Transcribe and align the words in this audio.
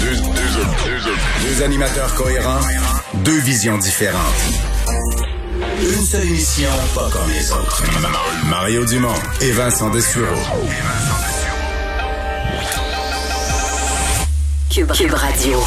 Deux, 0.00 1.62
animateurs 1.62 2.14
cohérents, 2.14 2.60
deux 3.24 3.38
visions 3.40 3.78
différentes. 3.78 4.20
Une 5.80 6.04
seule 6.04 6.26
émission, 6.26 6.68
pas 6.94 7.08
comme 7.10 7.30
les 7.30 7.50
autres. 7.52 7.82
Mario 8.48 8.84
Dumont 8.84 9.14
et 9.40 9.52
Vincent 9.52 9.90
Dessureau. 9.90 10.26
Cube, 14.70 14.92
Cube 14.92 15.14
Radio. 15.14 15.58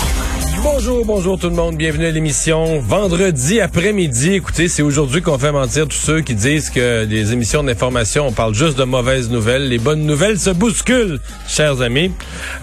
Bonjour, 0.62 1.06
bonjour 1.06 1.40
tout 1.40 1.48
le 1.50 1.56
monde. 1.56 1.78
Bienvenue 1.78 2.06
à 2.06 2.12
l'émission. 2.12 2.82
Vendredi 2.82 3.62
après-midi, 3.62 4.34
écoutez, 4.34 4.68
c'est 4.68 4.82
aujourd'hui 4.82 5.22
qu'on 5.22 5.38
fait 5.38 5.54
mentir 5.54 5.88
tous 5.88 5.96
ceux 5.96 6.22
qui 6.22 6.36
disent 6.36 6.70
que 6.70 7.06
les 7.06 7.32
émissions 7.32 7.64
d'information, 7.64 8.28
on 8.28 8.34
parle 8.34 8.54
juste 8.54 8.78
de 8.78 8.84
mauvaises 8.84 9.30
nouvelles. 9.30 9.70
Les 9.70 9.78
bonnes 9.78 10.06
nouvelles 10.06 10.38
se 10.38 10.50
bousculent, 10.50 11.22
chers 11.48 11.82
amis. 11.82 12.12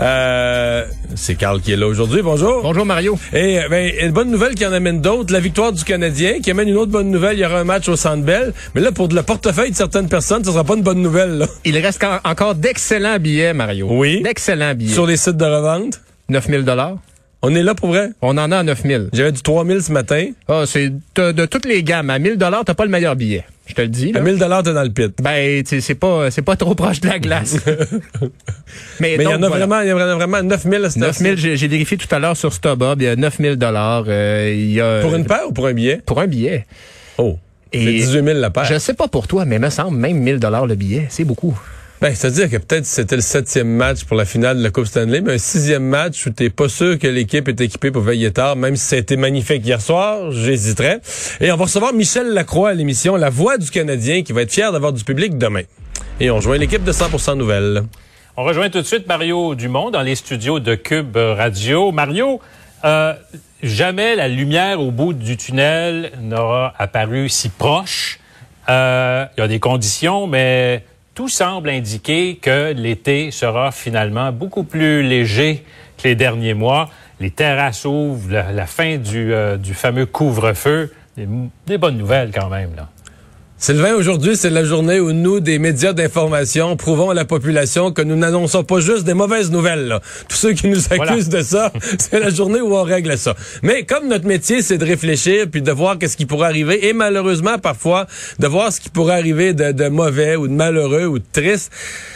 Euh, 0.01 0.85
c'est 1.17 1.35
Carl 1.35 1.61
qui 1.61 1.73
est 1.73 1.77
là 1.77 1.87
aujourd'hui. 1.87 2.23
Bonjour. 2.23 2.63
Bonjour 2.63 2.87
Mario. 2.87 3.19
Et 3.33 3.61
ben, 3.69 3.91
une 4.01 4.13
bonne 4.13 4.31
nouvelle 4.31 4.55
qui 4.55 4.65
en 4.67 4.73
amène 4.73 5.01
d'autres. 5.01 5.33
La 5.33 5.41
victoire 5.41 5.73
du 5.73 5.83
Canadien, 5.83 6.41
qui 6.41 6.51
amène 6.51 6.69
une 6.69 6.77
autre 6.77 6.93
bonne 6.93 7.11
nouvelle. 7.11 7.37
Il 7.37 7.41
y 7.41 7.45
aura 7.45 7.59
un 7.59 7.65
match 7.65 7.89
au 7.89 7.97
Centre 7.97 8.23
Bell. 8.23 8.53
Mais 8.75 8.81
là, 8.81 8.93
pour 8.93 9.09
le 9.09 9.23
portefeuille 9.23 9.71
de 9.71 9.77
certaines 9.77 10.09
personnes, 10.09 10.45
ce 10.45 10.53
sera 10.53 10.65
pas 10.65 10.75
une 10.75 10.83
bonne 10.83 11.03
nouvelle. 11.03 11.39
Là. 11.39 11.47
Il 11.65 11.77
reste 11.79 12.05
encore 12.25 12.55
d'excellents 12.55 13.19
billets, 13.19 13.55
Mario. 13.55 13.89
Oui. 13.91 14.23
D'excellents 14.23 14.75
billets. 14.75 14.95
Sur 14.95 15.07
les 15.07 15.17
sites 15.17 15.37
de 15.37 15.45
revente. 15.45 16.01
9000 16.29 16.65
dollars. 16.65 16.97
On 17.43 17.55
est 17.55 17.63
là 17.63 17.75
pour 17.75 17.89
vrai? 17.89 18.11
On 18.23 18.37
en 18.39 18.51
a 18.51 18.59
à 18.59 18.63
9000. 18.63 19.11
J'avais 19.13 19.33
du 19.33 19.43
3000 19.43 19.83
ce 19.83 19.93
matin. 19.93 20.31
Ah, 20.49 20.65
c'est 20.67 20.91
de, 21.17 21.47
toutes 21.47 21.67
les 21.67 21.83
gammes. 21.83 22.11
À 22.11 22.19
1000 22.19 22.39
dollars, 22.39 22.65
t'as 22.65 22.75
pas 22.75 22.85
le 22.85 22.91
meilleur 22.91 23.15
billet. 23.15 23.45
Je 23.67 23.75
te 23.75 23.83
le 23.83 23.89
dis. 23.89 24.13
Là. 24.13 24.21
À 24.21 24.23
1000 24.23 24.39
dollars, 24.39 24.63
t'es 24.63 24.73
dans 24.73 24.83
le 24.83 24.91
pit. 24.91 25.13
Ben, 25.23 25.63
c'est 25.65 25.95
pas, 25.95 26.31
c'est 26.31 26.43
pas 26.43 26.57
trop 26.57 26.75
proche 26.75 27.01
de 27.01 27.09
la 27.09 27.19
glace. 27.19 27.57
Mais 29.01 29.17
il 29.17 29.23
y 29.23 29.27
en 29.27 29.43
a 29.43 29.49
vraiment, 29.49 29.81
il 29.81 29.89
y 29.89 29.93
en 29.93 29.99
a 29.99 30.15
vraiment 30.15 30.43
9000 30.43 30.85
à 30.85 30.89
9000, 30.97 31.37
j'ai 31.37 31.69
vérifié 31.69 31.97
tout 31.97 32.13
à 32.15 32.19
l'heure 32.19 32.37
sur 32.37 32.53
StubHub, 32.53 33.01
il 33.01 33.05
y 33.05 33.09
a 33.09 33.17
9000 33.17 33.57
dollars. 33.57 34.05
Euh, 34.09 34.53
il 34.55 34.73
y 34.73 34.81
a 34.81 35.01
Pour 35.01 35.15
une 35.15 35.27
paire 35.27 35.49
ou 35.49 35.53
pour 35.53 35.67
un 35.67 35.75
billet? 35.75 36.01
Pour 36.05 36.21
un 36.21 36.27
billet. 36.27 36.67
Oh. 37.19 37.39
C'est 37.73 37.81
18 37.81 38.25
000 38.25 38.39
la 38.39 38.51
paire. 38.51 38.65
Je 38.65 38.79
sais 38.79 38.95
pas 38.95 39.09
pour 39.09 39.27
toi, 39.27 39.45
mais 39.45 39.59
me 39.59 39.71
semble 39.71 39.97
même 39.99 40.19
1000 40.19 40.39
dollars 40.39 40.67
le 40.67 40.75
billet, 40.75 41.07
c'est 41.11 41.25
beaucoup. 41.25 41.59
Ben, 42.01 42.15
c'est-à-dire 42.15 42.51
que 42.51 42.59
peut-être 42.59 42.85
c'était 42.85 43.17
le 43.17 43.23
septième 43.23 43.69
match 43.69 44.05
pour 44.05 44.19
la 44.19 44.27
finale 44.27 44.59
de 44.59 44.63
la 44.63 44.71
Coupe 44.71 44.85
Stanley, 44.85 45.23
mais 45.23 45.35
un 45.35 45.39
sixième 45.39 45.85
match 45.85 46.27
où 46.27 46.31
t'es 46.31 46.51
pas 46.51 46.69
sûr 46.69 46.99
que 46.99 47.07
l'équipe 47.07 47.49
est 47.49 47.59
équipée 47.59 47.91
pour 47.91 48.03
veiller 48.03 48.31
tard, 48.33 48.55
même 48.55 48.77
si 48.77 48.85
ça 48.85 48.97
a 48.97 48.99
été 48.99 49.17
magnifique 49.17 49.65
hier 49.65 49.81
soir, 49.81 50.31
j'hésiterais. 50.31 51.01
Et 51.41 51.51
on 51.51 51.57
va 51.57 51.65
recevoir 51.65 51.95
Michel 51.95 52.35
Lacroix 52.35 52.71
à 52.71 52.75
l'émission 52.75 53.17
La 53.17 53.31
Voix 53.31 53.57
du 53.57 53.71
Canadien, 53.71 54.23
qui 54.23 54.35
va 54.35 54.43
être 54.43 54.53
fier 54.53 54.73
d'avoir 54.73 54.93
du 54.93 55.05
public 55.05 55.39
demain. 55.39 55.63
Et 56.21 56.31
on 56.31 56.37
rejoint 56.37 56.59
l'équipe 56.59 56.85
de 56.85 56.93
100% 56.93 57.39
Nouvelles. 57.39 57.83
On 58.37 58.45
rejoint 58.45 58.69
tout 58.69 58.83
de 58.83 58.87
suite 58.87 59.07
Mario 59.07 59.55
Dumont 59.55 59.91
dans 59.91 60.03
les 60.03 60.17
studios 60.17 60.61
de 60.61 60.75
Cube 60.75 61.17
Radio. 61.17 61.93
Mario, 61.93 62.41
euh, 62.85 63.15
jamais 63.63 64.17
la 64.17 64.29
lumière 64.29 64.83
au 64.83 64.91
bout 64.91 65.15
du 65.15 65.39
tunnel 65.39 66.13
n'aura 66.21 66.75
apparu 66.79 67.31
si 67.31 67.49
proche. 67.49 68.19
Euh, 68.69 69.25
il 69.37 69.41
y 69.41 69.45
a 69.45 69.49
des 69.49 69.61
conditions, 69.61 70.27
mais 70.27 70.85
tout 71.17 71.29
semble 71.31 71.71
indiquer 71.71 72.37
que 72.37 72.75
l'été 72.75 73.31
sera 73.31 73.73
finalement 73.73 74.33
beaucoup 74.33 74.65
plus 74.65 75.03
léger 75.03 75.65
que 75.97 76.09
les 76.09 76.15
derniers 76.15 76.53
mois. 76.53 76.91
Les 77.21 77.31
terrasses 77.31 77.87
ouvrent, 77.87 78.31
la, 78.31 78.67
fin 78.67 78.99
du, 78.99 79.33
euh, 79.33 79.57
fameux 79.73 80.05
couvre-feu. 80.05 80.93
Des, 81.17 81.27
des 81.67 81.79
bonnes 81.79 81.97
nouvelles 81.97 82.31
quand 82.35 82.51
même, 82.51 82.77
là. 82.77 82.91
Sylvain, 83.59 83.95
aujourd'hui, 83.95 84.37
c'est 84.37 84.51
la 84.51 84.65
journée 84.65 85.01
où 85.01 85.13
nous, 85.13 85.41
des 85.41 85.59
médias 85.59 85.95
d'information, 85.95 86.77
prouvons 86.77 87.09
à 87.09 87.15
la 87.15 87.25
population 87.25 87.91
que 87.91 88.03
nous 88.03 88.15
n'annonçons 88.15 88.65
pas 88.65 88.81
juste 88.81 89.05
des 89.05 89.15
mauvaises 89.15 89.51
nouvelles. 89.51 89.89
Là. 89.89 90.03
Tous 90.29 90.37
ceux 90.37 90.53
qui 90.53 90.69
nous 90.69 90.93
accusent 90.93 91.31
de 91.31 91.41
ça, 91.41 91.73
c'est 91.99 92.21
la 92.21 92.29
journée 92.29 92.61
où 92.61 92.77
on 92.77 92.83
règle 92.83 93.17
ça. 93.17 93.35
Mais 93.63 93.85
comme 93.85 94.09
notre 94.09 94.27
métier, 94.27 94.61
c'est 94.61 94.77
de 94.77 94.85
réfléchir 94.85 95.47
puis 95.51 95.63
de 95.63 95.73
voir 95.73 95.99
qu'est-ce 95.99 96.19
qui 96.19 96.27
pourrait 96.27 96.49
arriver, 96.49 96.87
et 96.87 96.93
malheureusement, 96.93 97.57
parfois, 97.57 98.07
de 98.39 98.47
voir 98.47 98.71
ce 98.71 98.79
qui 98.79 98.91
pourrait 98.91 99.15
arriver 99.15 99.55
de, 99.55 99.73
de 99.73 99.89
mauvais 99.89 100.37
ou 100.37 100.49
de 100.49 100.53
malheureux 100.53 101.07
ou 101.07 101.19
de 101.19 101.25
triste, 101.33 101.73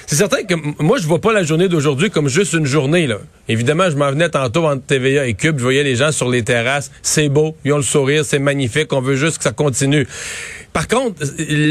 c'est 0.07 0.17
certain 0.17 0.43
que 0.43 0.55
moi, 0.83 0.99
je 0.99 1.07
vois 1.07 1.23
pas 1.23 1.33
la 1.33 1.43
journée 1.43 1.69
d'aujourd'hui 1.69 2.11
comme 2.11 2.29
juste 2.29 2.53
une 2.53 2.67
journée. 2.67 3.07
Là. 3.07 3.17
Évidemment, 3.49 3.89
je 3.89 3.97
m'en 3.97 4.11
venais 4.11 4.29
tantôt 4.29 4.67
entre 4.67 4.83
TVA 4.83 5.27
et 5.27 5.33
Cube, 5.33 5.57
je 5.57 5.63
voyais 5.63 5.85
les 5.85 5.97
gens 5.97 6.13
sur 6.13 6.29
les 6.29 6.43
terrasses, 6.43 6.91
c'est 7.01 7.31
beau, 7.31 7.57
ils 7.65 7.73
ont 7.73 7.79
le 7.79 7.83
sourire, 7.83 8.27
c'est 8.27 8.39
magnifique, 8.39 8.93
on 8.93 9.01
veut 9.01 9.17
juste 9.17 9.39
que 9.39 9.45
ça 9.45 9.53
continue. 9.53 10.07
Par 10.73 10.87
contre, 10.87 11.23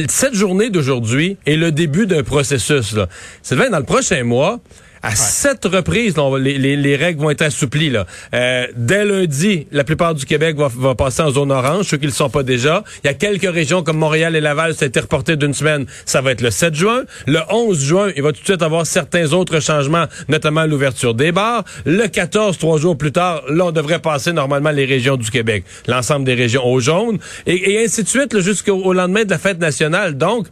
cette 0.10 0.34
journée 0.34 0.70
d'aujourd'hui 0.70 1.38
est 1.46 1.56
le 1.56 1.72
début 1.72 2.06
d'un 2.06 2.24
processus. 2.24 2.94
Là. 2.94 3.08
Sylvain, 3.42 3.70
dans 3.70 3.80
le 3.80 3.86
prochain 3.86 4.24
mois, 4.24 4.60
à 5.02 5.16
sept 5.16 5.66
reprises, 5.66 6.16
les, 6.40 6.96
règles 6.96 7.22
vont 7.22 7.30
être 7.30 7.42
assouplies. 7.42 7.90
Là. 7.90 8.06
Euh, 8.34 8.68
dès 8.76 9.06
lundi, 9.06 9.68
la 9.72 9.84
plupart 9.84 10.16
du 10.16 10.26
Québec 10.26 10.58
va, 10.58 10.96
passer 10.96 11.22
en 11.22 11.32
zone 11.32 11.52
orange, 11.52 11.86
ceux 11.86 11.98
qui 11.98 12.06
ne 12.06 12.12
le 12.12 12.16
sont 12.16 12.30
pas 12.30 12.44
déjà. 12.44 12.84
Il 13.04 13.08
y 13.08 13.10
a 13.10 13.14
quelques 13.14 13.52
régions 13.52 13.84
comme 13.84 13.98
Montréal 13.98 14.36
et 14.36 14.42
Laval, 14.42 14.74
ça 14.76 14.86
a 14.86 14.88
été 14.88 15.00
reporté 15.00 15.36
d'une 15.36 15.54
semaine. 15.54 15.86
Ça 16.06 16.22
va 16.22 16.32
être 16.32 16.42
le 16.42 16.52
7 16.52 16.76
juin. 16.76 17.04
Le 17.28 17.40
11 17.50 17.80
juin, 17.80 18.12
il 18.16 18.24
va 18.24 18.32
tout 18.32 18.42
de 18.42 18.46
suite 18.46 18.62
avoir 18.62 18.86
certains 18.86 19.32
autres 19.34 19.60
changements, 19.60 20.06
notamment 20.28 20.66
l'ouverture 20.66 21.14
des 21.14 21.32
bars. 21.32 21.64
Le 21.86 22.08
14, 22.08 22.58
trois 22.58 22.78
jours 22.78 22.98
plus 22.98 23.12
tard, 23.12 23.44
là, 23.50 23.66
on 23.66 23.72
devrait 23.72 24.00
passer 24.00 24.34
normalement 24.34 24.72
les 24.72 24.86
régions 24.86 25.18
du 25.18 25.30
Québec. 25.32 25.64
L'ensemble 25.88 26.26
des 26.26 26.34
régions 26.34 26.66
au 26.66 26.80
jaune. 26.80 27.20
Et, 27.46 27.72
et 27.72 27.84
ainsi 27.84 28.04
de 28.04 28.10
suite 28.10 28.40
jusqu'au 28.40 28.94
lendemain 28.94 29.24
de 29.24 29.30
la 29.30 29.38
fête 29.38 29.60
nationale. 29.60 30.18
Donc, 30.18 30.48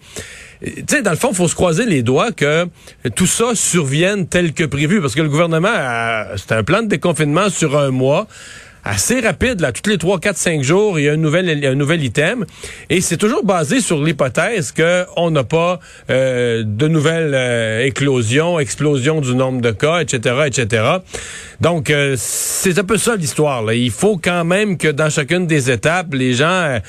tu 0.64 0.84
sais, 0.88 1.02
dans 1.02 1.12
le 1.12 1.18
fond, 1.18 1.34
faut 1.34 1.48
se 1.48 1.56
croiser 1.56 1.86
les 1.86 2.04
doigts 2.04 2.32
que 2.32 2.68
tout 3.16 3.28
ça 3.28 3.54
survienne 3.54 4.28
tel 4.28 4.54
que 4.54 4.64
prévu, 4.64 5.02
parce 5.02 5.16
que 5.16 5.22
le 5.22 5.30
gouvernement, 5.30 5.70
c'est 6.36 6.54
un 6.54 6.64
plan 6.64 6.82
de 6.82 6.88
déconfinement 6.88 7.50
sur 7.50 7.78
un 7.78 7.92
mois 7.92 8.28
assez 8.88 9.20
rapide, 9.20 9.62
là, 9.62 9.72
toutes 9.72 9.88
les 9.88 9.98
3, 9.98 10.20
4, 10.20 10.38
5 10.38 10.64
jours, 10.64 11.00
il 11.00 11.06
y 11.06 11.10
a 11.10 11.14
un 11.14 11.18
nouvel, 11.18 11.66
un 11.66 11.76
nouvel 11.76 12.04
item. 12.04 12.46
Et 12.90 13.02
c'est 13.02 13.18
toujours 13.18 13.44
basé 13.44 13.82
sur 13.82 14.04
l'hypothèse 14.04 14.74
qu'on 14.74 15.32
n'a 15.32 15.44
pas 15.44 15.80
euh, 16.10 16.64
de 16.66 16.88
nouvelles 16.88 17.34
euh, 17.34 17.86
éclosions, 17.86 18.60
explosions 18.60 19.22
du 19.22 19.36
nombre 19.36 19.62
de 19.62 19.72
cas, 19.72 20.00
etc., 20.00 20.36
etc. 20.46 20.84
Donc, 21.62 21.90
euh, 21.90 22.16
c'est 22.18 22.78
un 22.80 22.84
peu 22.84 22.98
ça 22.98 23.16
l'histoire. 23.16 23.72
Il 23.74 23.92
faut 23.92 24.18
quand 24.18 24.46
même 24.46 24.78
que 24.78 24.88
dans 24.88 25.10
chacune 25.10 25.48
des 25.48 25.72
étapes, 25.72 26.14
les 26.14 26.34
gens 26.34 26.80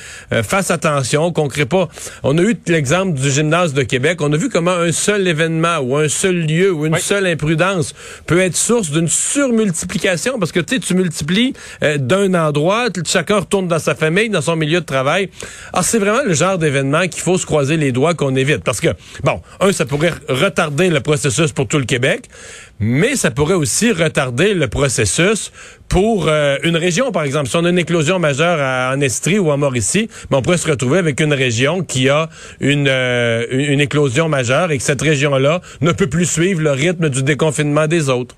fassent 0.43 0.71
attention, 0.71 1.33
qu'on 1.33 1.49
crée 1.49 1.67
pas... 1.67 1.89
On 2.23 2.37
a 2.39 2.43
eu 2.43 2.57
l'exemple 2.67 3.19
du 3.19 3.31
gymnase 3.31 3.73
de 3.73 3.83
Québec. 3.83 4.21
On 4.21 4.33
a 4.33 4.37
vu 4.37 4.49
comment 4.49 4.73
un 4.73 4.93
seul 4.93 5.27
événement 5.27 5.79
ou 5.79 5.97
un 5.97 6.09
seul 6.09 6.47
lieu 6.47 6.73
ou 6.73 6.87
une 6.87 6.97
seule 6.99 7.27
imprudence 7.27 7.95
peut 8.27 8.41
être 8.41 8.57
source 8.57 8.91
d'une 8.91 9.09
surmultiplication 9.09 10.39
parce 10.39 10.53
que 10.53 10.61
tu 10.61 10.95
multiplies 10.95 11.55
euh, 11.83 11.99
d'un 11.99 12.35
endroit, 12.35 12.89
chacun 13.07 13.39
retourne 13.39 13.69
dans 13.69 13.79
sa 13.79 13.95
famille, 13.95 14.29
dans 14.29 14.41
son 14.41 14.57
milieu 14.57 14.81
de 14.81 14.87
travail. 14.87 15.31
Alors, 15.73 15.85
c'est 15.85 15.99
vraiment 15.99 16.23
le 16.25 16.35
genre 16.35 16.59
d'événement 16.59 17.07
qu'il 17.09 17.23
faut 17.23 17.39
se 17.39 17.47
croiser 17.47 17.77
les 17.77 17.93
doigts 17.93 18.15
qu'on 18.15 18.35
évite. 18.37 18.65
Parce 18.65 18.81
que, 18.81 18.89
bon, 19.25 19.41
un, 19.61 19.73
ça 19.73 19.87
pourrait 19.87 20.13
retarder 20.29 20.91
le 20.91 21.01
processus 21.01 21.53
pour 21.53 21.67
tout 21.67 21.79
le 21.79 21.85
Québec, 21.85 22.29
mais 22.81 23.17
ça 23.17 23.31
pourrait 23.31 23.55
aussi 23.55 23.93
retarder 23.93 24.55
le 24.59 24.69
processus 24.69 25.53
pour 25.89 26.29
euh, 26.29 26.57
une 26.63 26.77
région, 26.77 27.13
par 27.13 27.23
exemple. 27.23 27.49
Si 27.49 27.57
on 27.57 27.65
a 27.65 27.71
une 27.71 27.79
éclosion 27.79 28.19
majeure 28.19 28.59
en 28.95 29.01
Estrie 29.01 29.39
ou 29.39 29.51
en 29.51 29.57
Mauricie, 29.57 30.09
ben, 30.31 30.39
on 30.39 30.43
pourrait 30.43 30.59
se 30.59 30.69
retrouver 30.69 30.99
avec 30.99 31.21
une 31.21 31.33
région 31.33 31.83
qui 31.83 32.09
a 32.09 32.29
une, 32.61 32.89
euh, 32.89 33.47
une 33.51 33.81
éclosion 33.81 34.29
majeure 34.29 34.71
et 34.71 34.79
que 34.79 34.85
cette 34.85 35.03
région-là 35.03 35.61
ne 35.81 35.93
peut 35.93 36.09
plus 36.09 36.27
suivre 36.27 36.61
le 36.61 36.73
rythme 36.73 37.09
du 37.09 37.23
déconfinement 37.23 37.87
des 37.87 38.11
autres. 38.11 38.35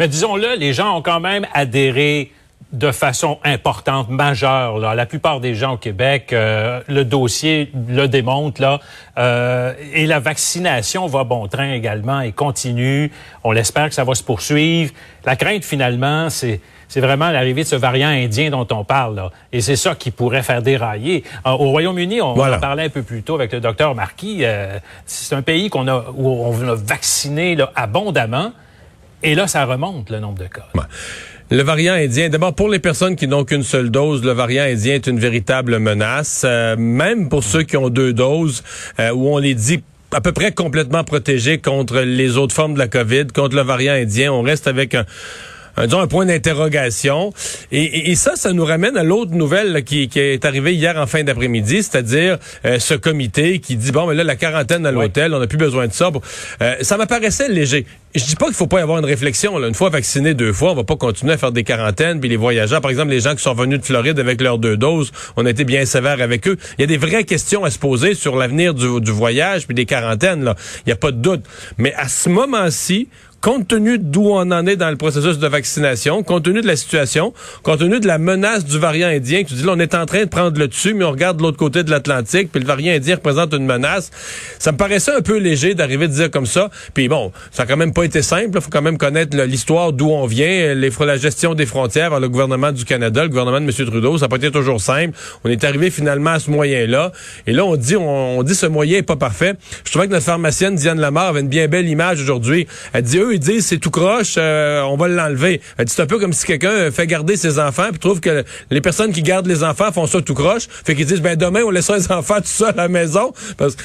Mais 0.00 0.08
disons-le, 0.08 0.56
les 0.58 0.72
gens 0.72 0.98
ont 0.98 1.02
quand 1.02 1.20
même 1.20 1.46
adhéré 1.52 2.32
de 2.72 2.90
façon 2.90 3.38
importante, 3.44 4.08
majeure. 4.08 4.78
Là. 4.78 4.94
La 4.94 5.06
plupart 5.06 5.40
des 5.40 5.54
gens 5.54 5.74
au 5.74 5.76
Québec, 5.76 6.32
euh, 6.32 6.80
le 6.88 7.04
dossier 7.04 7.70
le 7.88 8.08
démontre. 8.08 8.60
Là, 8.60 8.80
euh, 9.18 9.72
et 9.92 10.06
la 10.06 10.18
vaccination 10.18 11.06
va 11.06 11.24
bon 11.24 11.46
train 11.46 11.72
également 11.72 12.20
et 12.20 12.32
continue. 12.32 13.12
On 13.44 13.52
l'espère 13.52 13.88
que 13.88 13.94
ça 13.94 14.04
va 14.04 14.14
se 14.14 14.24
poursuivre. 14.24 14.92
La 15.24 15.36
crainte, 15.36 15.64
finalement, 15.64 16.30
c'est 16.30 16.60
c'est 16.86 17.00
vraiment 17.00 17.30
l'arrivée 17.30 17.62
de 17.62 17.68
ce 17.68 17.76
variant 17.76 18.08
indien 18.08 18.50
dont 18.50 18.66
on 18.70 18.84
parle. 18.84 19.16
Là. 19.16 19.30
Et 19.52 19.60
c'est 19.60 19.74
ça 19.74 19.94
qui 19.94 20.10
pourrait 20.10 20.42
faire 20.42 20.62
dérailler. 20.62 21.24
Euh, 21.46 21.50
au 21.50 21.70
Royaume-Uni, 21.70 22.20
on 22.20 22.38
en 22.38 22.58
parlait 22.60 22.84
un 22.84 22.88
peu 22.88 23.02
plus 23.02 23.22
tôt 23.22 23.34
avec 23.34 23.52
le 23.52 23.60
docteur 23.60 23.94
Marquis, 23.94 24.44
c'est 25.06 25.34
un 25.34 25.42
pays 25.42 25.70
qu'on 25.70 25.88
a, 25.88 26.04
où 26.14 26.28
on 26.28 26.68
a 26.68 26.74
vacciné 26.74 27.56
là, 27.56 27.72
abondamment. 27.74 28.52
Et 29.22 29.34
là, 29.34 29.46
ça 29.46 29.64
remonte 29.64 30.10
le 30.10 30.20
nombre 30.20 30.38
de 30.38 30.46
cas. 30.46 30.68
Le 31.50 31.62
variant 31.62 31.92
indien, 31.92 32.30
d'abord 32.30 32.54
pour 32.54 32.70
les 32.70 32.78
personnes 32.78 33.16
qui 33.16 33.28
n'ont 33.28 33.44
qu'une 33.44 33.62
seule 33.62 33.90
dose, 33.90 34.24
le 34.24 34.32
variant 34.32 34.64
indien 34.64 34.94
est 34.94 35.06
une 35.06 35.20
véritable 35.20 35.78
menace. 35.78 36.42
Euh, 36.44 36.74
même 36.76 37.28
pour 37.28 37.44
ceux 37.44 37.64
qui 37.64 37.76
ont 37.76 37.90
deux 37.90 38.14
doses, 38.14 38.62
euh, 38.98 39.10
où 39.10 39.28
on 39.28 39.38
les 39.38 39.54
dit 39.54 39.82
à 40.12 40.22
peu 40.22 40.32
près 40.32 40.52
complètement 40.52 41.04
protégés 41.04 41.58
contre 41.58 42.00
les 42.00 42.38
autres 42.38 42.54
formes 42.54 42.74
de 42.74 42.78
la 42.78 42.88
COVID, 42.88 43.26
contre 43.26 43.56
le 43.56 43.62
variant 43.62 43.92
indien, 43.92 44.32
on 44.32 44.42
reste 44.42 44.66
avec 44.66 44.94
un 44.94 45.04
un, 45.76 45.86
disons, 45.86 46.00
un 46.00 46.06
point 46.06 46.26
d'interrogation. 46.26 47.32
Et, 47.72 48.14
ça, 48.14 48.36
ça 48.36 48.52
nous 48.52 48.64
ramène 48.64 48.96
à 48.96 49.02
l'autre 49.02 49.32
nouvelle 49.32 49.82
qui, 49.84 50.08
est 50.14 50.44
arrivée 50.44 50.74
hier 50.74 50.96
en 50.96 51.06
fin 51.06 51.24
d'après-midi, 51.24 51.82
c'est-à-dire 51.82 52.38
euh, 52.64 52.78
ce 52.78 52.94
comité 52.94 53.58
qui 53.58 53.76
dit, 53.76 53.92
bon, 53.92 54.06
mais 54.06 54.14
là, 54.14 54.24
la 54.24 54.36
quarantaine 54.36 54.86
à 54.86 54.92
l'hôtel, 54.92 55.34
on 55.34 55.40
n'a 55.40 55.46
plus 55.46 55.58
besoin 55.58 55.88
de 55.88 55.92
ça. 55.92 56.10
Euh, 56.62 56.76
ça 56.82 56.96
m'apparaissait 56.96 57.48
léger. 57.48 57.86
Je 58.14 58.24
dis 58.24 58.36
pas 58.36 58.46
qu'il 58.46 58.54
faut 58.54 58.68
pas 58.68 58.78
y 58.78 58.82
avoir 58.82 58.98
une 58.98 59.04
réflexion. 59.04 59.58
Là. 59.58 59.66
Une 59.66 59.74
fois 59.74 59.90
vacciné 59.90 60.34
deux 60.34 60.52
fois, 60.52 60.70
on 60.70 60.76
va 60.76 60.84
pas 60.84 60.94
continuer 60.94 61.32
à 61.32 61.36
faire 61.36 61.50
des 61.50 61.64
quarantaines. 61.64 62.20
Puis 62.20 62.28
les 62.28 62.36
voyageurs, 62.36 62.80
par 62.80 62.92
exemple, 62.92 63.10
les 63.10 63.18
gens 63.18 63.34
qui 63.34 63.42
sont 63.42 63.54
venus 63.54 63.80
de 63.80 63.84
Floride 63.84 64.20
avec 64.20 64.40
leurs 64.40 64.58
deux 64.58 64.76
doses, 64.76 65.10
on 65.36 65.44
a 65.46 65.50
été 65.50 65.64
bien 65.64 65.84
sévère 65.84 66.20
avec 66.22 66.46
eux. 66.46 66.56
Il 66.78 66.82
y 66.82 66.84
a 66.84 66.86
des 66.86 66.96
vraies 66.96 67.24
questions 67.24 67.64
à 67.64 67.70
se 67.70 67.78
poser 67.80 68.14
sur 68.14 68.36
l'avenir 68.36 68.72
du, 68.72 69.10
voyage 69.10 69.66
puis 69.66 69.74
des 69.74 69.84
quarantaines. 69.84 70.44
Là. 70.44 70.54
Il 70.86 70.90
n'y 70.90 70.92
a 70.92 70.96
pas 70.96 71.10
de 71.10 71.16
doute. 71.16 71.42
Mais 71.76 71.92
à 71.94 72.06
ce 72.06 72.28
moment-ci, 72.28 73.08
compte 73.44 73.68
tenu 73.68 73.98
d'où 73.98 74.30
on 74.30 74.50
en 74.52 74.66
est 74.66 74.76
dans 74.76 74.88
le 74.88 74.96
processus 74.96 75.38
de 75.38 75.46
vaccination, 75.46 76.22
compte 76.22 76.44
tenu 76.44 76.62
de 76.62 76.66
la 76.66 76.76
situation, 76.76 77.34
compte 77.62 77.80
tenu 77.80 78.00
de 78.00 78.06
la 78.06 78.16
menace 78.16 78.64
du 78.64 78.78
variant 78.78 79.08
indien, 79.08 79.44
tu 79.44 79.52
dis 79.52 79.62
là, 79.64 79.72
on 79.74 79.78
est 79.80 79.94
en 79.94 80.06
train 80.06 80.20
de 80.20 80.30
prendre 80.30 80.58
le 80.58 80.66
dessus, 80.66 80.94
mais 80.94 81.04
on 81.04 81.10
regarde 81.10 81.36
de 81.36 81.42
l'autre 81.42 81.58
côté 81.58 81.82
de 81.82 81.90
l'Atlantique, 81.90 82.50
puis 82.50 82.62
le 82.62 82.66
variant 82.66 82.94
indien 82.94 83.16
représente 83.16 83.52
une 83.52 83.66
menace. 83.66 84.10
Ça 84.58 84.72
me 84.72 84.78
paraissait 84.78 85.12
un 85.12 85.20
peu 85.20 85.36
léger 85.36 85.74
d'arriver 85.74 86.06
à 86.06 86.08
dire 86.08 86.30
comme 86.30 86.46
ça. 86.46 86.70
Puis 86.94 87.06
bon, 87.08 87.32
ça 87.50 87.64
a 87.64 87.66
quand 87.66 87.76
même 87.76 87.92
pas 87.92 88.03
été 88.04 88.22
simple. 88.22 88.50
Il 88.54 88.60
faut 88.60 88.70
quand 88.70 88.82
même 88.82 88.98
connaître 88.98 89.36
l'histoire 89.36 89.92
d'où 89.92 90.10
on 90.10 90.26
vient, 90.26 90.74
les, 90.74 90.90
la 91.00 91.16
gestion 91.16 91.54
des 91.54 91.66
frontières 91.66 92.18
le 92.20 92.28
gouvernement 92.28 92.72
du 92.72 92.84
Canada, 92.84 93.22
le 93.22 93.28
gouvernement 93.28 93.60
de 93.60 93.66
M. 93.66 93.86
Trudeau. 93.86 94.18
Ça 94.18 94.24
n'a 94.24 94.28
pas 94.28 94.36
été 94.36 94.50
toujours 94.50 94.80
simple. 94.80 95.16
On 95.44 95.50
est 95.50 95.64
arrivé 95.64 95.90
finalement 95.90 96.30
à 96.30 96.38
ce 96.38 96.50
moyen-là. 96.50 97.12
Et 97.46 97.52
là, 97.52 97.64
on 97.64 97.76
dit, 97.76 97.96
on, 97.96 98.42
dit 98.42 98.54
ce 98.54 98.66
moyen 98.66 98.98
est 98.98 99.02
pas 99.02 99.16
parfait. 99.16 99.54
Je 99.84 99.90
trouvais 99.90 100.06
que 100.06 100.12
notre 100.12 100.24
pharmacienne 100.24 100.74
Diane 100.74 101.00
Lamar 101.00 101.28
avait 101.28 101.40
une 101.40 101.48
bien 101.48 101.68
belle 101.68 101.88
image 101.88 102.20
aujourd'hui. 102.20 102.66
Elle 102.92 103.02
dit, 103.02 103.18
eux, 103.18 103.34
ils 103.34 103.40
disent 103.40 103.66
c'est 103.66 103.78
tout 103.78 103.90
croche, 103.90 104.34
euh, 104.38 104.82
on 104.82 104.96
va 104.96 105.08
l'enlever. 105.08 105.60
C'est 105.86 106.02
un 106.02 106.06
peu 106.06 106.18
comme 106.18 106.32
si 106.32 106.46
quelqu'un 106.46 106.90
fait 106.90 107.06
garder 107.06 107.36
ses 107.36 107.58
enfants 107.58 107.88
puis 107.90 107.98
trouve 107.98 108.20
que 108.20 108.44
les 108.70 108.80
personnes 108.80 109.12
qui 109.12 109.22
gardent 109.22 109.46
les 109.46 109.62
enfants 109.62 109.92
font 109.92 110.06
ça 110.06 110.20
tout 110.20 110.34
croche. 110.34 110.66
Fait 110.84 110.94
qu'ils 110.94 111.06
disent 111.06 111.20
ben 111.20 111.36
demain 111.36 111.62
on 111.64 111.70
laissera 111.70 111.96
les 111.96 112.10
enfants 112.10 112.36
tout 112.36 112.46
seuls 112.46 112.70
à 112.70 112.82
la 112.82 112.88
maison 112.88 113.32
parce 113.56 113.76
que 113.76 113.82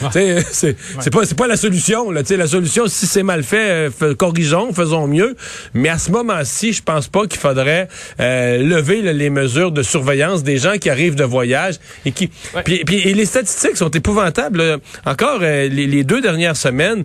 c'est 0.51 0.75
c'est 0.99 1.09
pas 1.11 1.25
c'est 1.25 1.37
pas 1.37 1.47
la 1.47 1.57
solution 1.57 2.11
là, 2.11 2.21
la 2.29 2.47
solution 2.47 2.87
si 2.87 3.07
c'est 3.07 3.23
mal 3.23 3.43
fait 3.43 3.89
euh, 4.01 4.08
corrigeons, 4.13 4.73
faisons 4.73 5.07
mieux, 5.07 5.35
mais 5.73 5.89
à 5.89 5.97
ce 5.97 6.11
moment-ci, 6.11 6.73
je 6.73 6.83
pense 6.83 7.07
pas 7.07 7.27
qu'il 7.27 7.39
faudrait 7.39 7.87
euh, 8.19 8.57
lever 8.57 9.01
les 9.01 9.29
mesures 9.29 9.71
de 9.71 9.83
surveillance 9.83 10.43
des 10.43 10.57
gens 10.57 10.77
qui 10.77 10.89
arrivent 10.89 11.15
de 11.15 11.23
voyage 11.23 11.75
et 12.05 12.11
qui 12.11 12.29
puis, 12.63 12.83
et 12.99 13.13
les 13.13 13.25
statistiques 13.25 13.77
sont 13.77 13.91
épouvantables. 13.91 14.79
Encore 15.05 15.39
les, 15.39 16.03
deux 16.03 16.21
dernières 16.21 16.57
semaines, 16.57 17.03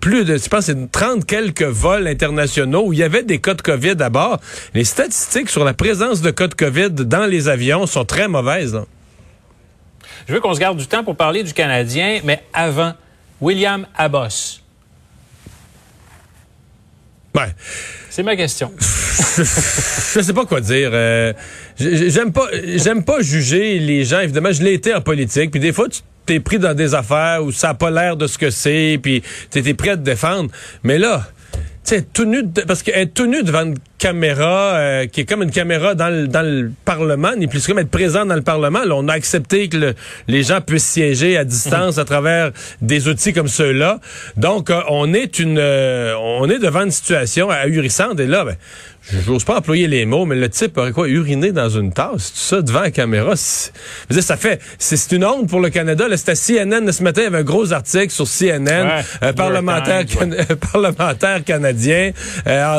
plus 0.00 0.24
de 0.24 0.36
je 0.36 0.48
pense 0.48 0.66
c'est 0.66 0.90
30 0.90 1.24
quelques 1.24 1.62
vols 1.62 2.06
internationaux 2.06 2.86
où 2.86 2.92
il 2.92 2.98
y 2.98 3.02
avait 3.02 3.22
des 3.22 3.38
cas 3.38 3.54
de 3.54 3.62
COVID 3.62 3.96
à 4.00 4.10
bord, 4.10 4.40
les 4.74 4.84
statistiques 4.84 5.50
sur 5.50 5.64
la 5.64 5.74
présence 5.74 6.20
de 6.20 6.30
cas 6.30 6.48
de 6.48 6.54
COVID 6.54 6.90
dans 6.90 7.26
les 7.26 7.48
avions 7.48 7.86
sont 7.86 8.04
très 8.04 8.28
mauvaises. 8.28 8.78
Je 10.26 10.34
veux 10.34 10.40
qu'on 10.40 10.54
se 10.54 10.60
garde 10.60 10.76
du 10.76 10.86
temps 10.86 11.04
pour 11.04 11.16
parler 11.16 11.42
du 11.42 11.54
Canadien, 11.54 12.20
mais 12.24 12.42
avant, 12.52 12.92
William 13.40 13.86
Abbott. 13.96 14.62
Ouais. 17.34 17.54
C'est 18.10 18.22
ma 18.22 18.36
question. 18.36 18.72
je 18.78 20.20
sais 20.20 20.32
pas 20.32 20.44
quoi 20.44 20.60
dire. 20.60 20.90
Euh, 20.92 21.32
j'aime 21.78 22.32
pas, 22.32 22.48
j'aime 22.76 23.04
pas 23.04 23.20
juger 23.20 23.78
les 23.78 24.04
gens. 24.04 24.20
Évidemment, 24.20 24.52
je 24.52 24.62
l'ai 24.62 24.74
été 24.74 24.94
en 24.94 25.00
politique. 25.00 25.50
Puis 25.50 25.60
des 25.60 25.72
fois, 25.72 25.88
tu 25.88 26.00
t'es 26.26 26.40
pris 26.40 26.58
dans 26.58 26.74
des 26.74 26.94
affaires 26.94 27.44
où 27.44 27.52
ça 27.52 27.70
a 27.70 27.74
pas 27.74 27.90
l'air 27.90 28.16
de 28.16 28.26
ce 28.26 28.38
que 28.38 28.50
c'est. 28.50 28.98
Puis 29.02 29.22
t'étais 29.50 29.74
prêt 29.74 29.90
à 29.90 29.96
te 29.96 30.02
défendre. 30.02 30.50
Mais 30.82 30.98
là, 30.98 31.28
c'est 31.84 32.12
tout 32.12 32.24
nu, 32.24 32.42
parce 32.66 32.82
qu'être 32.82 33.14
tout 33.14 33.26
nu 33.26 33.42
devant 33.42 33.62
une 33.62 33.78
caméra 33.98 34.76
euh, 34.76 35.06
qui 35.06 35.20
est 35.20 35.24
comme 35.24 35.42
une 35.42 35.50
caméra 35.50 35.94
dans 35.94 36.08
le, 36.08 36.28
dans 36.28 36.42
le 36.42 36.70
Parlement, 36.84 37.34
ni 37.36 37.48
plus 37.48 37.66
comme 37.66 37.78
être 37.78 37.90
présent 37.90 38.24
dans 38.24 38.36
le 38.36 38.42
Parlement. 38.42 38.84
Là, 38.84 38.94
on 38.94 39.08
a 39.08 39.12
accepté 39.12 39.68
que 39.68 39.94
les 40.28 40.42
gens 40.42 40.60
puissent 40.60 40.86
siéger 40.86 41.36
à 41.36 41.44
distance 41.44 41.98
à 41.98 42.04
travers 42.04 42.52
des 42.80 43.08
outils 43.08 43.32
comme 43.32 43.48
ceux-là. 43.48 43.98
Donc, 44.36 44.70
euh, 44.70 44.80
on 44.88 45.12
est 45.12 45.38
une, 45.38 45.58
euh, 45.58 46.14
on 46.16 46.48
est 46.48 46.60
devant 46.60 46.84
une 46.84 46.92
situation 46.92 47.50
ahurissante. 47.50 48.20
Et 48.20 48.26
là, 48.26 48.44
ben, 48.44 48.56
j'ose 49.26 49.44
pas 49.44 49.58
employer 49.58 49.88
les 49.88 50.06
mots, 50.06 50.24
mais 50.24 50.36
le 50.36 50.48
type 50.48 50.78
aurait 50.78 50.92
quoi 50.92 51.08
uriner 51.08 51.50
dans 51.50 51.68
une 51.68 51.92
tasse, 51.92 52.32
tout 52.32 52.38
ça 52.38 52.62
devant 52.62 52.82
la 52.82 52.90
caméra? 52.92 53.34
Ça 53.36 54.36
fait, 54.36 54.60
c'est 54.78 55.12
une 55.12 55.24
honte 55.24 55.48
pour 55.48 55.60
le 55.60 55.70
Canada. 55.70 56.06
C'était 56.16 56.34
CNN 56.34 56.90
ce 56.92 57.02
matin, 57.02 57.22
il 57.22 57.24
y 57.24 57.26
avait 57.26 57.38
un 57.38 57.42
gros 57.42 57.72
article 57.72 58.10
sur 58.10 58.26
CNN, 58.26 59.02
parlementaire, 59.34 60.04
parlementaire 60.72 61.42
canadien, 61.44 62.12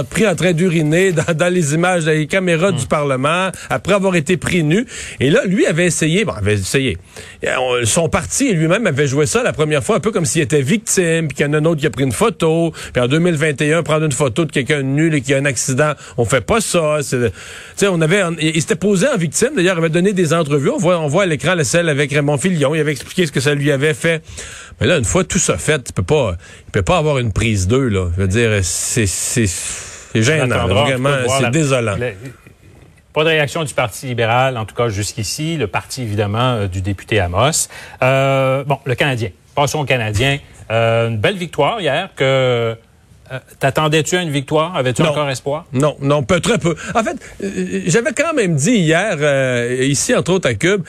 pris 0.09 0.27
en 0.27 0.35
train 0.35 0.53
d'uriner 0.53 1.08
dans, 1.11 1.53
les 1.53 1.73
images, 1.73 2.05
dans 2.05 2.11
les 2.11 2.27
caméras 2.27 2.71
du 2.71 2.83
hmm. 2.83 2.87
Parlement, 2.87 3.49
après 3.69 3.93
avoir 3.93 4.15
été 4.15 4.37
pris 4.37 4.63
nu. 4.63 4.85
Et 5.19 5.29
là, 5.29 5.45
lui 5.45 5.65
avait 5.65 5.85
essayé, 5.85 6.25
bon, 6.25 6.33
avait 6.33 6.55
essayé. 6.55 6.97
Son 7.83 8.09
parti 8.09 8.53
lui-même 8.53 8.87
avait 8.87 9.07
joué 9.07 9.25
ça 9.25 9.43
la 9.43 9.53
première 9.53 9.83
fois, 9.83 9.97
un 9.97 9.99
peu 9.99 10.11
comme 10.11 10.25
s'il 10.25 10.41
était 10.41 10.61
victime, 10.61 11.27
puis 11.27 11.37
qu'il 11.37 11.45
y 11.45 11.49
en 11.49 11.53
a 11.53 11.57
un 11.57 11.65
autre 11.65 11.81
qui 11.81 11.87
a 11.87 11.89
pris 11.89 12.03
une 12.03 12.11
photo, 12.11 12.73
puis 12.93 13.01
en 13.01 13.07
2021, 13.07 13.83
prendre 13.83 14.05
une 14.05 14.11
photo 14.11 14.45
de 14.45 14.51
quelqu'un 14.51 14.81
nu 14.81 15.13
et 15.13 15.21
qui 15.21 15.33
a 15.33 15.37
un 15.37 15.45
accident, 15.45 15.93
on 16.17 16.25
fait 16.25 16.41
pas 16.41 16.61
ça. 16.61 16.97
Tu 17.77 17.87
on 17.87 18.01
avait, 18.01 18.23
il 18.41 18.61
s'était 18.61 18.75
posé 18.75 19.07
en 19.07 19.17
victime. 19.17 19.49
D'ailleurs, 19.55 19.75
il 19.75 19.79
avait 19.79 19.89
donné 19.89 20.13
des 20.13 20.33
entrevues. 20.33 20.69
On 20.69 20.77
voit, 20.77 20.99
on 20.99 21.07
voit 21.07 21.23
à 21.23 21.25
l'écran 21.25 21.55
la 21.55 21.63
celle 21.63 21.89
avec 21.89 22.11
Raymond 22.11 22.37
Filion. 22.37 22.75
Il 22.75 22.79
avait 22.79 22.91
expliqué 22.91 23.25
ce 23.25 23.31
que 23.31 23.39
ça 23.39 23.53
lui 23.53 23.71
avait 23.71 23.93
fait. 23.93 24.23
Mais 24.79 24.87
là, 24.87 24.97
une 24.97 25.05
fois 25.05 25.23
tout 25.23 25.39
ça 25.39 25.57
fait, 25.57 25.81
il 25.89 25.93
peut 25.93 26.03
pas, 26.03 26.35
il 26.67 26.71
peut 26.71 26.81
pas 26.81 26.97
avoir 26.97 27.19
une 27.19 27.33
prise 27.33 27.67
d'eux 27.67 27.87
là. 27.87 28.09
Je 28.15 28.21
veux 28.21 28.27
dire, 28.27 28.59
c'est, 28.63 29.05
c'est 29.05 29.47
c'est 30.13 30.23
gênant, 30.23 30.67
vraiment, 30.67 31.09
c'est 31.39 31.51
désolant. 31.51 31.95
pas 33.13 33.23
de 33.23 33.29
réaction 33.29 33.63
du 33.63 33.73
Parti 33.73 34.07
libéral, 34.07 34.57
en 34.57 34.65
tout 34.65 34.75
cas 34.75 34.89
jusqu'ici. 34.89 35.57
Le 35.57 35.67
parti, 35.67 36.01
évidemment, 36.01 36.53
euh, 36.53 36.67
du 36.67 36.81
député 36.81 37.19
Amos. 37.19 37.67
Euh, 38.01 38.63
bon, 38.63 38.79
le 38.85 38.95
Canadien. 38.95 39.29
Passons 39.55 39.79
au 39.79 39.85
Canadien. 39.85 40.39
Euh, 40.71 41.09
une 41.09 41.17
belle 41.17 41.37
victoire 41.37 41.81
hier 41.81 42.09
que... 42.15 42.75
T'attendais-tu 43.59 44.17
à 44.17 44.23
une 44.23 44.31
victoire? 44.31 44.75
Avais-tu 44.75 45.03
encore 45.03 45.29
espoir? 45.29 45.65
Non, 45.71 45.95
non, 46.01 46.23
peu, 46.23 46.39
très 46.39 46.57
peu. 46.57 46.75
En 46.95 47.03
fait, 47.03 47.15
j'avais 47.85 48.11
quand 48.11 48.33
même 48.33 48.55
dit 48.55 48.77
hier, 48.77 49.19
ici, 49.83 50.15
entre 50.15 50.33
autres 50.33 50.49
à 50.49 50.55
Cube, 50.55 50.81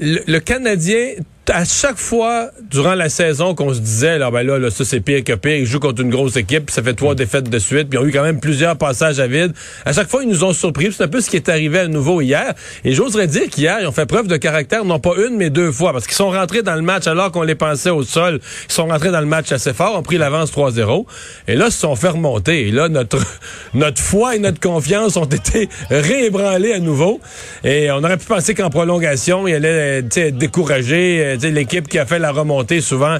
le 0.00 0.38
Canadien 0.40 1.10
à 1.50 1.64
chaque 1.64 1.98
fois 1.98 2.50
durant 2.70 2.94
la 2.94 3.08
saison 3.08 3.54
qu'on 3.54 3.72
se 3.72 3.80
disait 3.80 4.18
là 4.18 4.30
ben 4.30 4.46
là, 4.46 4.58
là 4.58 4.70
ça 4.70 4.84
c'est 4.84 5.00
pire 5.00 5.24
que 5.24 5.32
pire, 5.32 5.56
ils 5.56 5.66
jouent 5.66 5.80
contre 5.80 6.02
une 6.02 6.10
grosse 6.10 6.36
équipe, 6.36 6.66
puis 6.66 6.74
ça 6.74 6.82
fait 6.82 6.94
trois 6.94 7.12
mm. 7.12 7.16
défaites 7.16 7.50
de 7.50 7.58
suite, 7.58 7.88
puis 7.88 7.98
ils 7.98 8.02
ont 8.02 8.06
eu 8.06 8.12
quand 8.12 8.22
même 8.22 8.40
plusieurs 8.40 8.76
passages 8.76 9.20
à 9.20 9.26
vide. 9.26 9.52
À 9.84 9.92
chaque 9.92 10.08
fois 10.08 10.22
ils 10.22 10.28
nous 10.28 10.44
ont 10.44 10.52
surpris, 10.52 10.92
c'est 10.92 11.04
un 11.04 11.08
peu 11.08 11.20
ce 11.20 11.30
qui 11.30 11.36
est 11.36 11.48
arrivé 11.48 11.80
à 11.80 11.88
nouveau 11.88 12.20
hier. 12.20 12.54
Et 12.84 12.92
j'oserais 12.92 13.26
dire 13.26 13.48
qu'hier 13.48 13.78
ils 13.80 13.86
ont 13.86 13.92
fait 13.92 14.06
preuve 14.06 14.26
de 14.26 14.36
caractère 14.36 14.84
non 14.84 14.98
pas 14.98 15.12
une 15.16 15.36
mais 15.36 15.50
deux 15.50 15.72
fois 15.72 15.92
parce 15.92 16.06
qu'ils 16.06 16.16
sont 16.16 16.30
rentrés 16.30 16.62
dans 16.62 16.74
le 16.74 16.82
match 16.82 17.06
alors 17.06 17.30
qu'on 17.32 17.42
les 17.42 17.54
pensait 17.54 17.90
au 17.90 18.02
sol, 18.02 18.40
ils 18.68 18.72
sont 18.72 18.86
rentrés 18.86 19.10
dans 19.10 19.20
le 19.20 19.26
match 19.26 19.52
assez 19.52 19.72
fort, 19.72 19.96
ont 19.96 20.02
pris 20.02 20.18
l'avance 20.18 20.52
3-0 20.52 21.06
et 21.46 21.54
là 21.54 21.66
ils 21.66 21.72
se 21.72 21.78
sont 21.78 21.96
fait 21.96 22.08
remonter. 22.08 22.68
Et 22.68 22.70
là 22.70 22.88
notre 22.88 23.18
notre 23.74 24.00
foi 24.00 24.36
et 24.36 24.38
notre 24.38 24.60
confiance 24.60 25.16
ont 25.16 25.24
été 25.24 25.68
réébranlés 25.90 26.72
à 26.72 26.78
nouveau 26.78 27.20
et 27.64 27.90
on 27.90 27.98
aurait 27.98 28.16
pu 28.18 28.26
penser 28.26 28.54
qu'en 28.54 28.70
prolongation, 28.70 29.46
il 29.48 29.54
allait 29.54 29.98
être 29.98 30.36
découragé 30.36 31.37
l'équipe 31.46 31.88
qui 31.88 31.98
a 31.98 32.06
fait 32.06 32.18
la 32.18 32.32
remontée 32.32 32.80
souvent. 32.80 33.16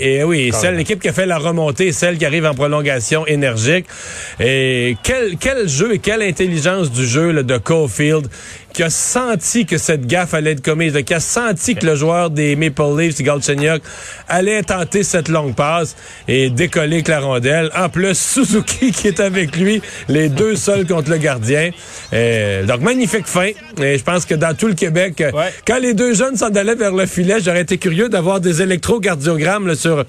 et, 0.00 0.24
oui, 0.24 0.50
celle 0.52 0.76
l'équipe 0.76 1.00
qui 1.00 1.08
a 1.08 1.12
fait 1.12 1.26
la 1.26 1.38
remontée, 1.38 1.92
celle 1.92 2.18
qui 2.18 2.26
arrive 2.26 2.46
en 2.46 2.54
prolongation 2.54 3.26
énergique. 3.26 3.86
Et 4.40 4.96
quel, 5.02 5.36
quel 5.38 5.68
jeu 5.68 5.94
et 5.94 5.98
quelle 5.98 6.22
intelligence 6.22 6.90
du 6.90 7.06
jeu 7.06 7.42
de 7.42 7.58
Caulfield 7.58 8.28
qui 8.72 8.82
a 8.82 8.90
senti 8.90 9.66
que 9.66 9.78
cette 9.78 10.06
gaffe 10.06 10.34
allait 10.34 10.52
être 10.52 10.64
commise, 10.64 10.96
qui 11.04 11.14
a 11.14 11.20
senti 11.20 11.74
que 11.74 11.86
le 11.86 11.94
joueur 11.94 12.30
des 12.30 12.56
Maple 12.56 12.98
Leafs, 12.98 13.22
Galchenyuk, 13.22 13.82
allait 14.28 14.62
tenter 14.62 15.02
cette 15.02 15.28
longue 15.28 15.54
passe 15.54 15.96
et 16.28 16.50
décoller 16.50 17.02
la 17.06 17.20
rondelle. 17.20 17.70
En 17.76 17.88
plus, 17.88 18.18
Suzuki 18.18 18.92
qui 18.92 19.08
est 19.08 19.20
avec 19.20 19.56
lui, 19.56 19.82
les 20.08 20.28
deux 20.28 20.56
seuls 20.56 20.86
contre 20.86 21.10
le 21.10 21.18
gardien. 21.18 21.70
donc, 22.12 22.80
magnifique 22.80 23.26
fin. 23.26 23.50
Et 23.80 23.98
je 23.98 24.04
pense 24.04 24.26
que 24.26 24.34
dans 24.34 24.54
tout 24.54 24.68
le 24.68 24.74
Québec, 24.74 25.22
quand 25.66 25.78
les 25.78 25.94
deux 25.94 26.14
jeunes 26.14 26.36
s'en 26.36 26.54
allaient 26.54 26.74
vers 26.74 26.94
le 26.94 27.06
filet, 27.06 27.38
j'aurais 27.40 27.62
été 27.62 27.78
curieux 27.78 28.08
d'avoir 28.08 28.40
des 28.40 28.62
électrocardiogrammes 28.62 29.74
sur, 29.74 30.04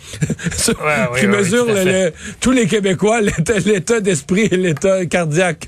qui 1.20 1.27
mesurent 1.27 1.67
tous 2.39 2.51
les 2.51 2.67
Québécois, 2.67 3.20
l'état 3.22 4.00
d'esprit 4.00 4.48
et 4.51 4.58
l'état 4.58 5.05
cardiaque. 5.05 5.67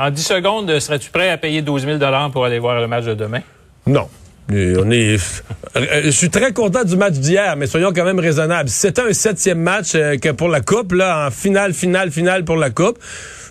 En 0.00 0.10
10 0.10 0.22
secondes, 0.22 0.78
serais-tu 0.78 1.10
prêt 1.10 1.28
à 1.28 1.36
payer 1.36 1.60
12 1.60 1.84
000 1.84 1.98
pour 2.32 2.46
aller 2.46 2.58
voir 2.58 2.80
le 2.80 2.86
match 2.86 3.04
de 3.04 3.12
demain? 3.12 3.42
Non. 3.86 4.08
On 4.50 4.90
est. 4.90 5.16
Je 5.76 6.10
suis 6.10 6.30
très 6.30 6.52
content 6.52 6.84
du 6.84 6.96
match 6.96 7.14
d'hier, 7.14 7.56
mais 7.56 7.66
soyons 7.66 7.92
quand 7.92 8.04
même 8.04 8.18
raisonnables. 8.18 8.68
Si 8.68 8.80
c'était 8.80 9.02
un 9.02 9.12
septième 9.12 9.60
match 9.60 9.92
que 9.92 10.32
pour 10.32 10.48
la 10.48 10.60
Coupe, 10.60 10.92
là, 10.92 11.26
en 11.26 11.30
finale, 11.30 11.72
finale, 11.72 12.10
finale 12.10 12.44
pour 12.44 12.56
la 12.56 12.70
Coupe, 12.70 12.98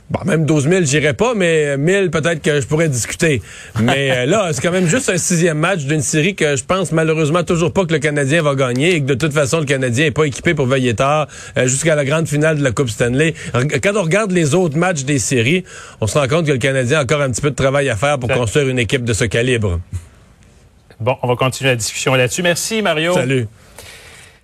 Bon, 0.10 0.22
même 0.25 0.46
12 0.46 0.68
000, 0.68 0.86
j'irais 0.86 1.13
pas, 1.13 1.36
mais 1.36 1.77
1000, 1.77 2.10
peut-être 2.10 2.41
que 2.41 2.60
je 2.60 2.65
pourrais 2.65 2.89
discuter. 2.89 3.44
Mais 3.79 4.12
euh, 4.12 4.25
là, 4.25 4.50
c'est 4.51 4.62
quand 4.62 4.72
même 4.72 4.88
juste 4.88 5.08
un 5.10 5.20
sixième 5.20 5.60
match 5.60 5.86
d'une 5.86 6.01
série 6.01 6.34
que 6.34 6.56
je 6.56 6.63
pense 6.63 6.91
malheureusement 6.91 7.44
toujours 7.44 7.72
pas 7.72 7.86
que 7.86 7.94
le 7.94 8.00
Canadien 8.00 8.41
va 8.41 8.56
gagner 8.56 8.96
et 8.96 9.01
que 9.01 9.06
de 9.06 9.13
toute 9.13 9.34
façon, 9.34 9.60
le 9.60 9.65
Canadien 9.65 10.08
est 10.08 10.12
pas 10.12 10.25
équipé 10.25 10.56
pour 10.56 10.65
veiller 10.65 10.96
tard 10.96 11.27
euh, 11.58 11.68
jusqu'à 11.68 11.94
la 11.94 12.06
grande 12.06 12.27
finale 12.27 12.58
de 12.58 12.63
la 12.63 12.72
Coupe 12.72 12.89
Stanley. 12.89 13.36
Quand 13.53 13.96
on 13.96 14.01
regarde 14.01 14.32
les 14.32 14.56
autres 14.56 14.77
matchs 14.77 15.03
des 15.03 15.20
séries, 15.20 15.63
on 16.01 16.08
se 16.08 16.18
rend 16.18 16.27
compte 16.27 16.48
que 16.48 16.53
le 16.53 16.58
Canadien 16.58 17.00
a 17.00 17.03
encore 17.03 17.22
un 17.22 17.29
petit 17.29 17.41
peu 17.41 17.51
de 17.51 17.56
travail 17.56 17.88
à 17.88 17.96
faire 17.96 18.18
pour 18.18 18.29
construire 18.32 18.68
une 18.68 18.79
équipe 18.79 19.03
de 19.03 19.13
ce 19.13 19.25
calibre. 19.25 19.79
Bon, 21.00 21.18
on 21.22 21.27
va 21.27 21.36
continuer 21.36 21.72
la 21.72 21.75
discussion 21.75 22.13
là-dessus. 22.15 22.44
Merci, 22.44 22.82
Mario. 22.82 23.13
Salut. 23.13 23.48